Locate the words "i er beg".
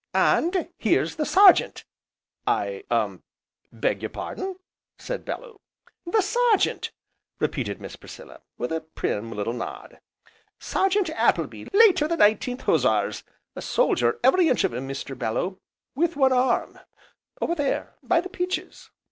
2.47-4.01